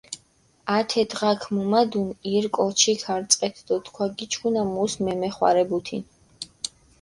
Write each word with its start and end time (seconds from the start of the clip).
ათე 0.77 1.01
დღაქ 1.11 1.41
მუმადუნ 1.57 2.07
ირ 2.33 2.45
კოჩი 2.55 2.93
ქარწყეთ 3.03 3.55
დო 3.67 3.75
თქვა 3.85 4.05
გიჩქუნა, 4.17 4.63
მუს 4.73 4.93
მემეხვარებუთინ. 5.03 6.03